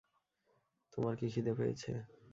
[0.93, 1.91] তোমার কি খিদে পেয়েছে?